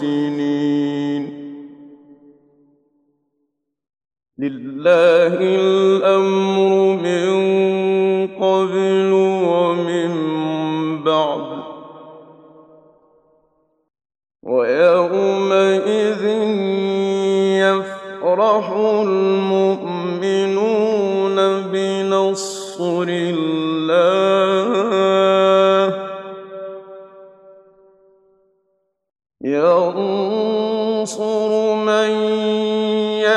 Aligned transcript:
سنين 0.00 1.24
لله 4.38 5.34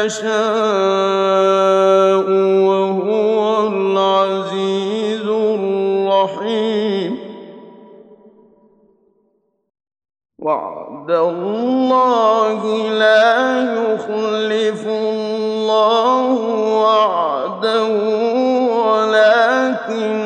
يشاء 0.06 0.34
وهو 2.70 3.68
العزيز 3.68 5.28
الرحيم. 5.28 7.12
وعد 10.40 11.12
الله 11.12 12.62
لا 12.90 13.62
يخلف 13.74 14.88
الله 14.88 16.32
وعده 16.84 17.88
ولكن 18.84 20.24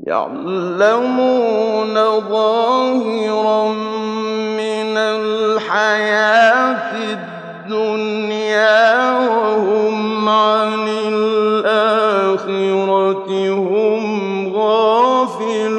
يعلمون 0.05 1.93
ظاهرا 2.29 3.73
من 4.53 4.97
الحياة 4.97 6.93
الدنيا 7.65 9.11
وهم 9.17 10.29
عن 10.29 10.87
الآخرة 11.07 12.29
هم 13.49 14.53
غافلون. 14.55 15.75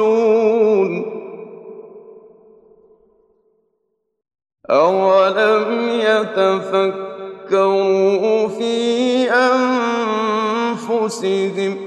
أولم 4.69 5.89
يتفكروا 5.99 7.27
في 8.47 9.31
أنفسهم 10.91 11.86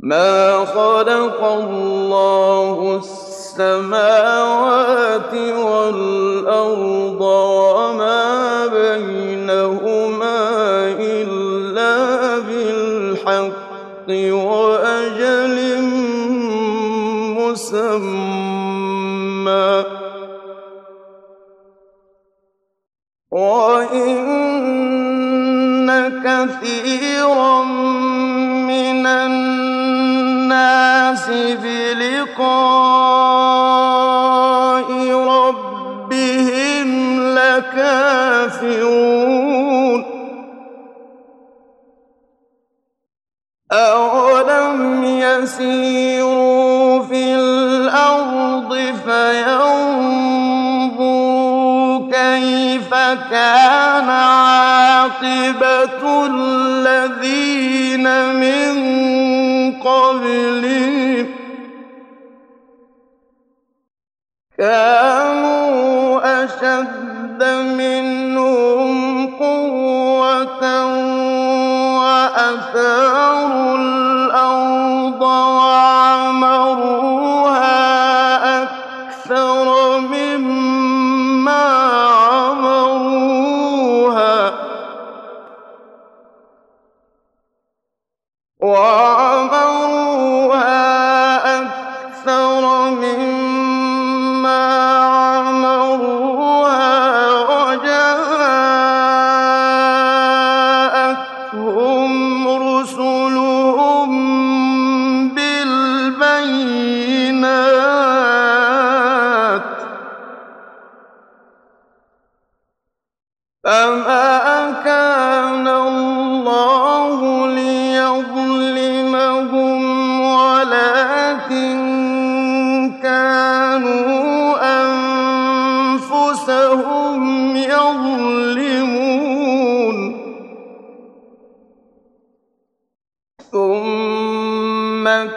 ما 0.00 0.64
خلق 0.64 1.44
الله 1.44 2.96
السماوات 3.58 5.34
والأرض 5.34 7.20
وما 7.20 8.66
بينهما 8.66 10.38
إلا 11.00 12.38
بالحق 12.38 14.08
وأجل 14.30 15.82
مسمى 17.38 18.38
وإن 23.30 24.28
كثيرا 26.24 27.77
بلقاء 31.62 32.48
ربهم 35.12 36.88
لكافرون. 37.34 38.98
أولم 43.72 45.04
يسيروا 45.04 47.02
في 47.02 47.34
الأرض 47.34 48.74
فينظروا 49.04 49.98
كيف 52.12 52.90
كان 53.30 54.08
عاقبة 54.10 54.66
الذين 56.26 58.06
من 58.34 58.72
قبلهم 59.80 60.67
كانوا 64.58 66.20
أشد 66.44 67.42
منهم 67.78 69.26
قوة 69.26 70.84
وأثاروا 71.98 73.76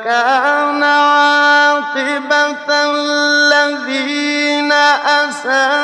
كان 0.03 0.83
عاقبة 0.83 2.69
الذين 2.95 4.71
أساءوا 5.31 5.81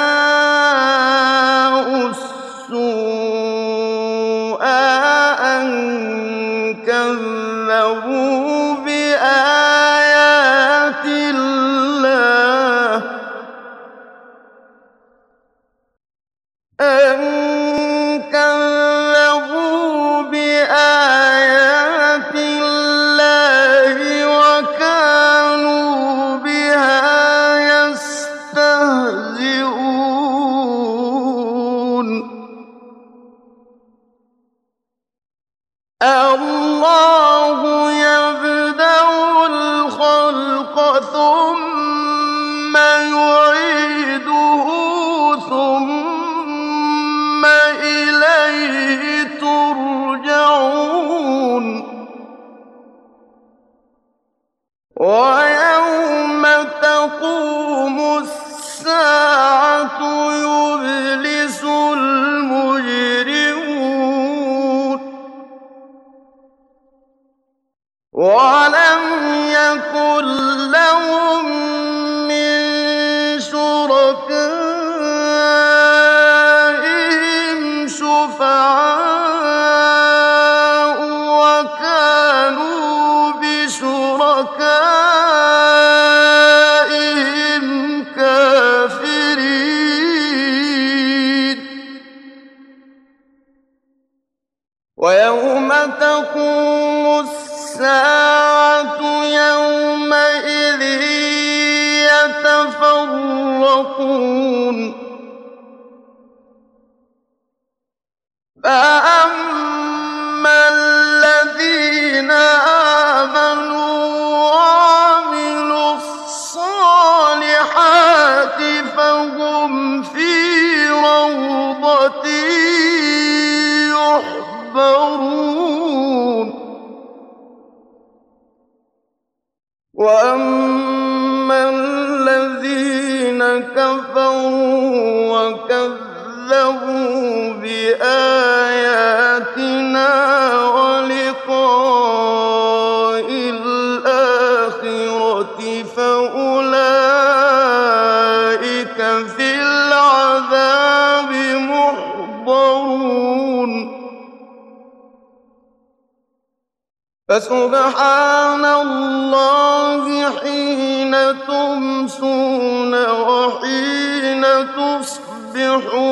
فسبحان 157.38 158.66
الله 158.66 160.30
حين 160.40 161.14
تمسون 161.48 162.94
وحين 163.06 164.44
تصبحون 164.78 166.08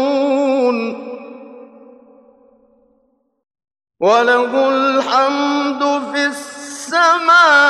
وله 4.02 4.70
الحمد 4.70 5.84
في 6.14 6.26
السماوات 6.26 7.66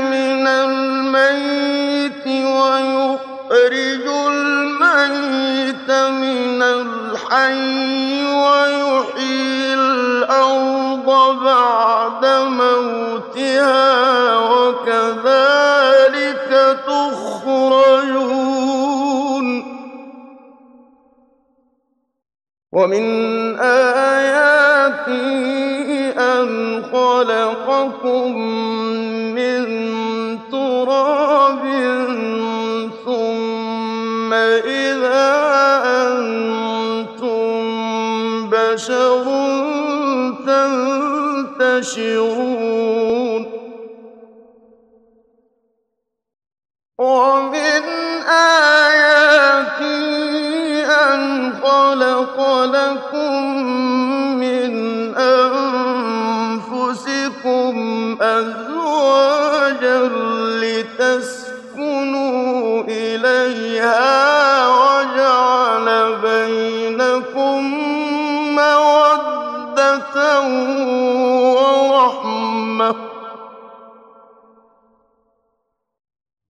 من 0.00 0.46
الميت 0.46 2.26
ويخرج 2.26 4.06
الميت 4.26 5.90
من 5.90 6.62
الحي 6.62 8.24
ويحيي 8.34 9.74
الأرض 9.74 11.08
بعد 11.44 12.26
موتها 12.46 14.38
وكذلك 14.38 16.50
تخرجون. 16.86 18.24
ومن 22.72 23.04
آياته 23.60 24.44
أن 26.18 26.82
خلقكم 26.92 28.32
تراب 30.50 31.62
ثم 33.04 34.32
إذا 34.32 35.26
أنتم 36.04 37.50
بشر 38.50 39.24
تنتشرون. 41.66 42.34
ومن 46.98 47.82
آياته 48.28 48.63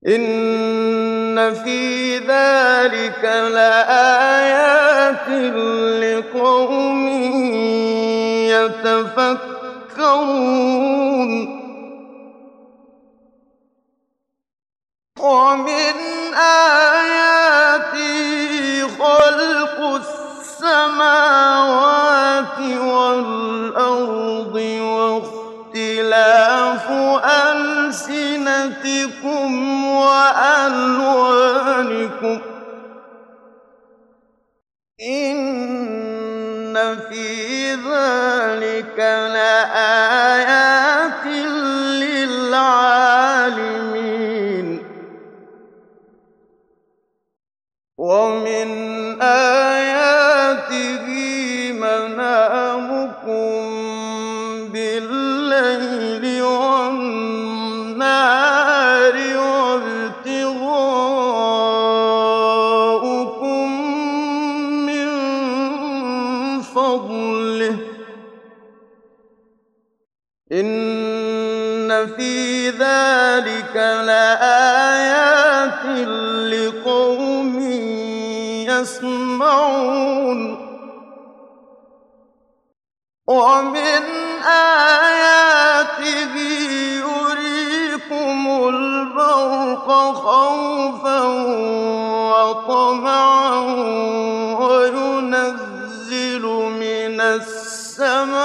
إن 0.07 1.55
في 1.55 2.19
ذلك 2.19 3.25
لآيات 3.55 5.29
لقوم 6.05 7.09
يتفكرون 8.49 10.25
ومن 15.21 15.95
آياته 16.35 16.94
ألسنتكم 28.49 29.85
وألوانكم 29.87 31.05
إن 35.01 36.75
في 37.11 37.75
ذلك 37.75 38.99
لآيات 38.99 40.14
ذلك 73.75 74.07
لآيات 74.07 75.85
لقوم 76.55 77.59
يسمعون. 78.69 80.41
ومن 83.27 84.03
آياته 84.47 86.35
يريكم 87.03 88.39
البرق 88.69 89.89
خوفا 90.13 91.23
وطمعا 92.31 93.61
وينزل 94.61 96.43
من 96.79 97.21
السماء 97.21 98.45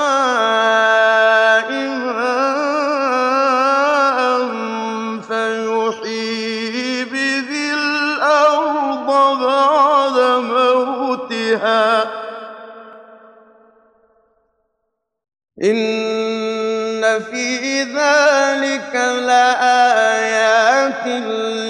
لآيات 19.27 21.07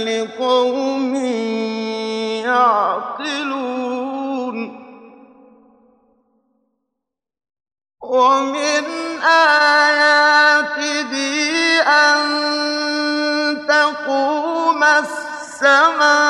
لقوم 0.07 1.15
يعقلون. 2.45 3.59
ومن 8.01 8.85
آياته 9.23 11.13
أن 11.81 12.19
تقوم 13.67 14.83
السماء 14.83 16.28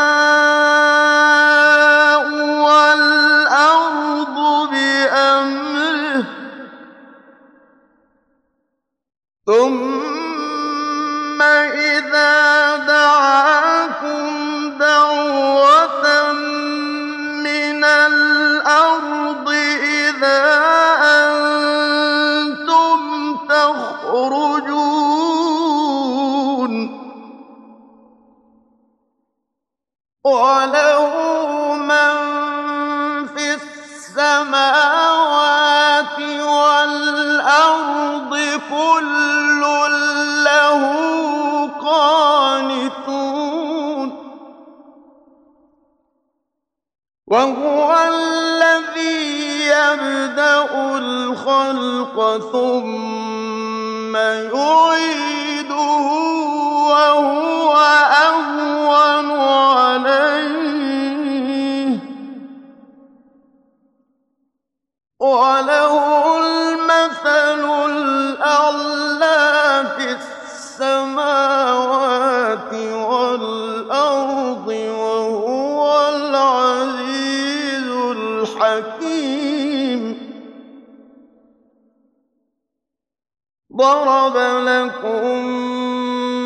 لكم 84.65 85.45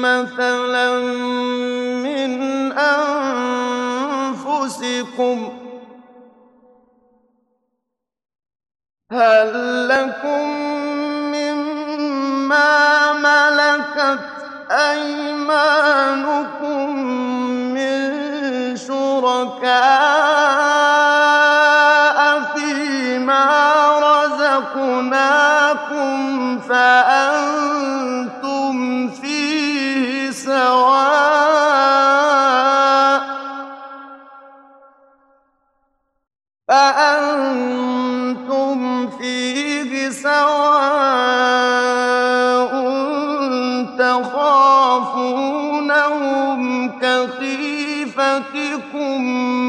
مثلا 0.02 1.00
من 2.04 2.32
أنفسكم 4.32 5.38
هل 9.12 9.88
لكم 9.88 10.48
مما 11.34 13.14
ملكت 13.14 14.20
أيمانكم 14.72 16.16
من 17.74 18.78
شركاء 18.78 20.33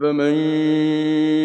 فمن 0.00 0.34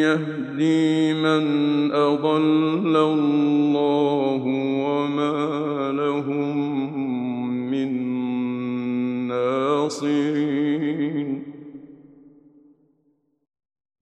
يهدي 0.01 1.13
من 1.13 1.91
أضل 1.91 2.95
الله 2.97 4.41
وما 4.85 5.91
لهم 5.91 6.57
من 7.71 7.89
ناصرين. 9.27 10.49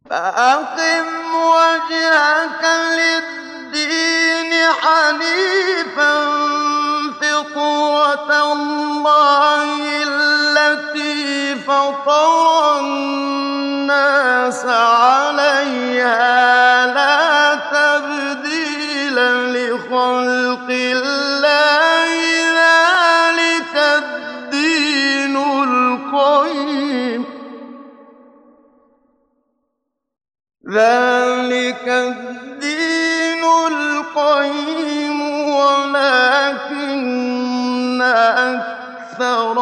فأقم 0.09 1.07
وجهك 1.35 2.63
للدين 2.99 4.53
حنيفا 4.81 6.13
فطرة 7.21 8.53
الله 8.53 9.86
عليها 14.55 16.27
لا 16.93 17.55
تبديل 17.55 19.15
لخلق 19.53 20.67
الله 20.69 22.09
ذلك 22.61 23.75
الدين 23.75 25.35
القيم. 25.63 27.21
ذلك 30.71 31.87
الدين 31.87 33.43
القيم 33.67 35.21
ولكن 35.49 36.87
أكثر 38.01 39.55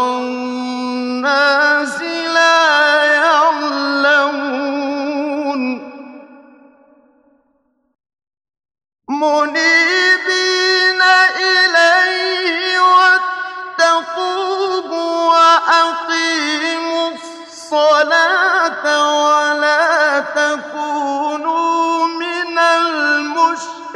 منيبين 9.25 11.01
إليه 11.37 12.79
واتقوه 12.79 14.91
وأقيموا 15.29 17.07
الصلاة 17.47 18.85
ولا 19.25 20.19
تكونوا 20.19 22.07
من 22.07 22.57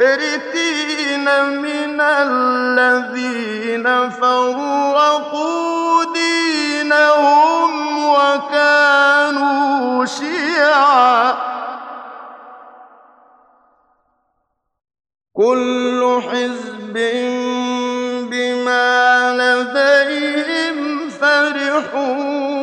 المشركين 0.00 1.44
من 1.44 2.00
الذين 2.00 4.10
فرقوا 4.10 6.04
دينهم 6.04 8.04
وكانوا 8.08 10.06
شيعا 10.06 11.49
كل 15.40 16.20
حزب 16.28 16.96
بما 18.30 18.88
لديهم 19.40 20.76
فرحون. 21.08 22.60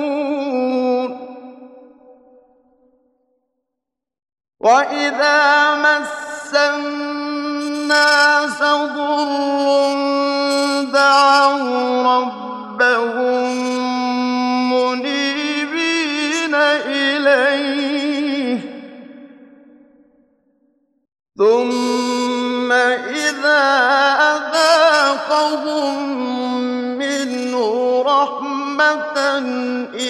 وإذا 4.59 5.39
مس 5.75 6.55
الناس 6.55 8.59
ضر 8.61 9.56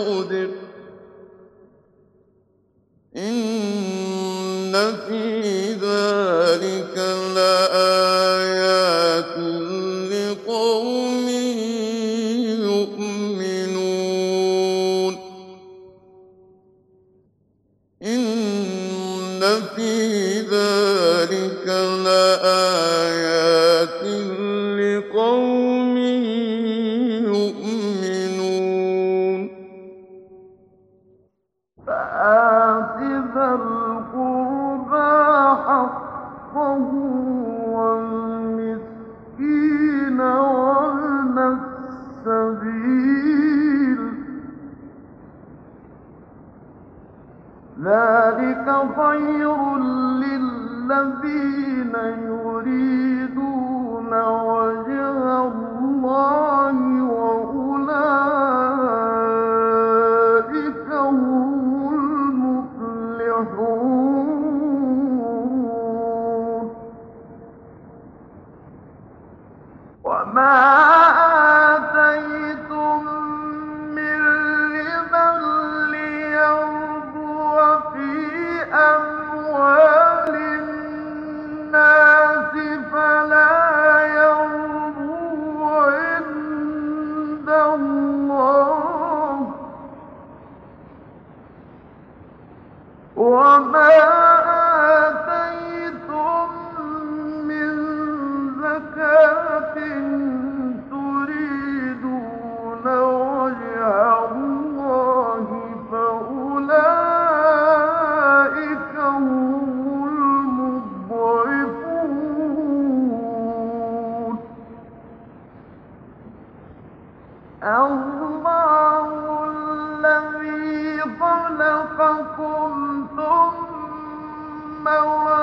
قدر 0.00 0.50
إن 3.16 4.72
في 5.08 5.35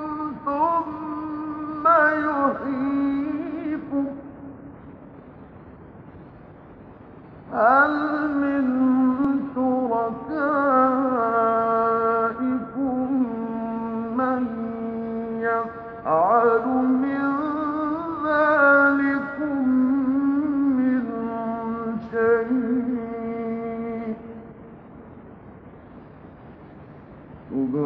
ثم 0.44 1.84
يحييكم. 2.26 4.06
هل 7.52 7.94
من 8.42 8.66
شركائكم 9.54 11.51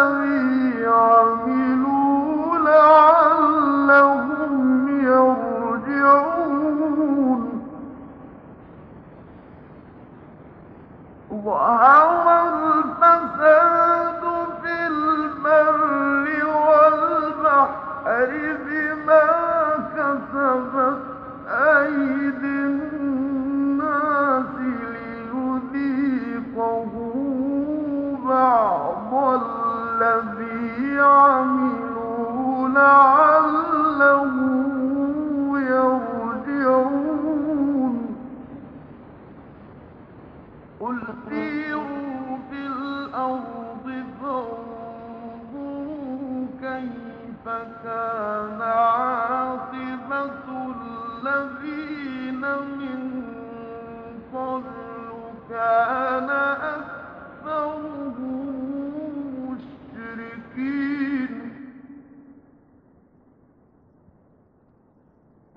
الذي 0.00 0.59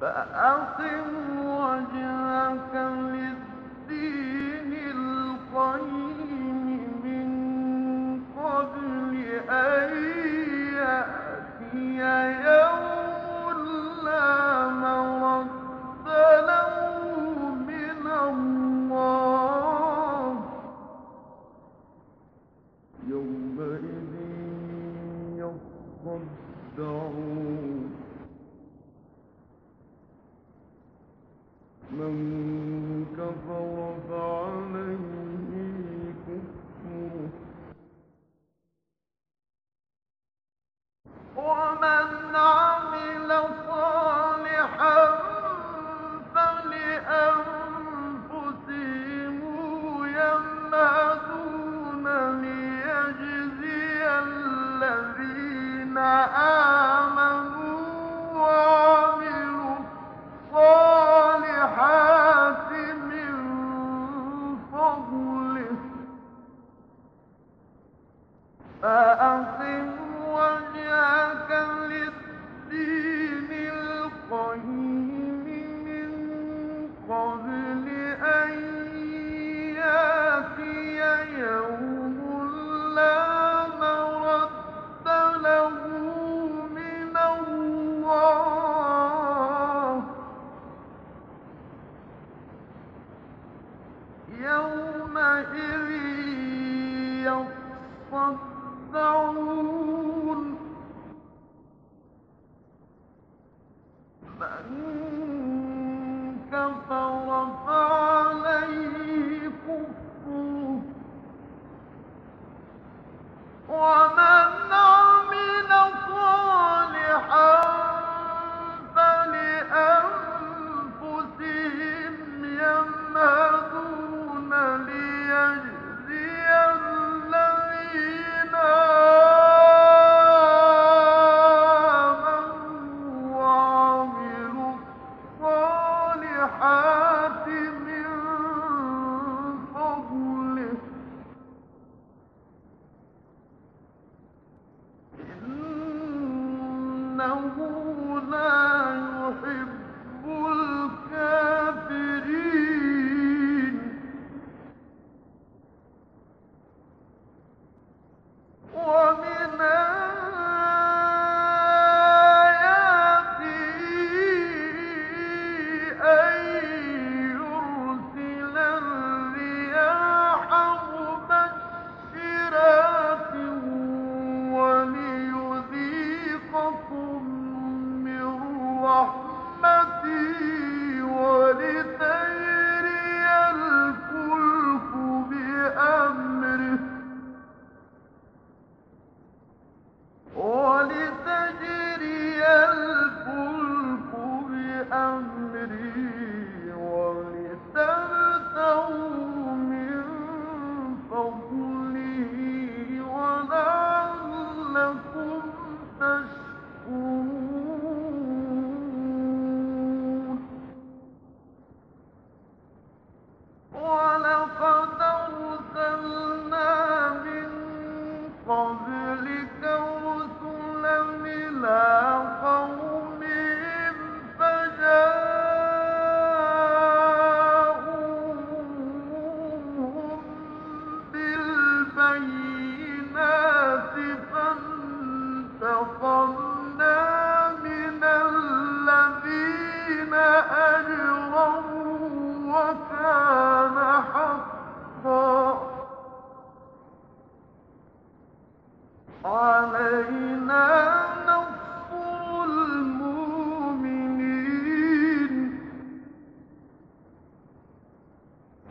فأقم 0.03 1.45
وجهك 1.45 2.73
للدين. 2.75 4.22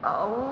أو 0.04 0.51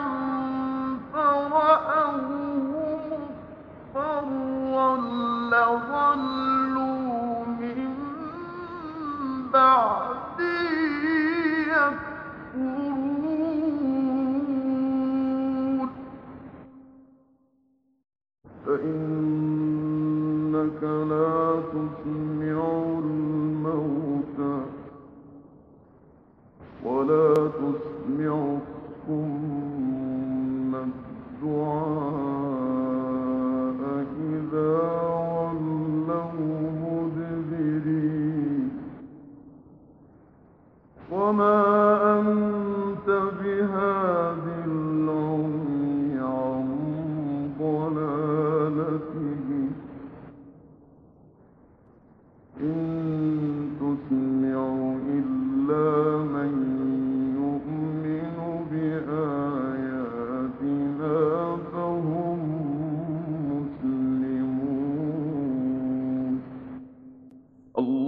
الله 0.00 0.29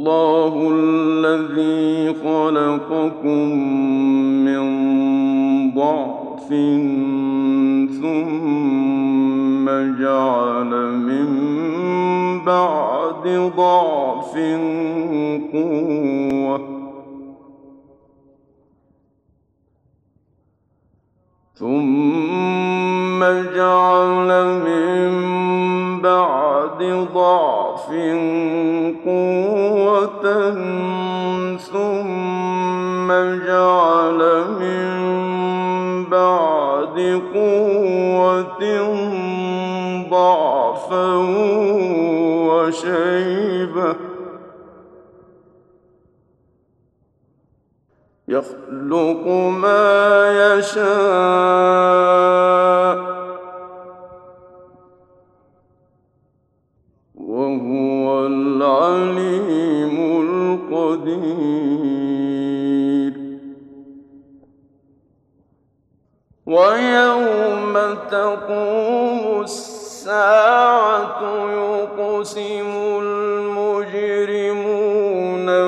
الله 0.03 0.55
الذي 0.75 2.15
خلقكم 2.25 3.49
من 4.45 4.65
ضعف 5.75 6.49
ثم 8.03 9.67
جعل 10.03 10.73
من 10.99 11.29
بعد 12.47 13.53
ضعف 13.57 14.37
ضعفا 40.11 41.13
يخلق 48.29 49.27
ما 49.51 50.57
يشاء 50.59 50.83
وهو 57.15 57.82
تقوم 68.13 69.41
الساعة 69.41 71.21
يقسم 71.53 72.71
المجرمون 73.03 74.53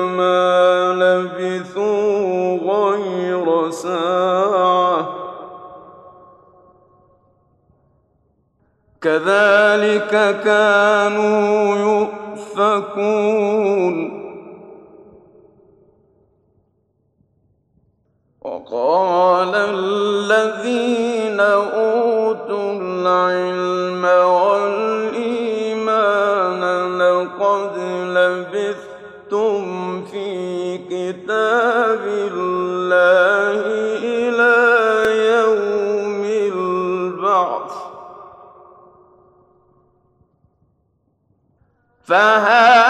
ما 0.03 0.93
لبثوا 0.93 2.57
غير 2.57 3.69
ساعة. 3.69 5.09
كذلك 9.01 10.41
كانوا 10.43 11.75
يؤفكون 11.77 13.74
فهذا 42.07 42.84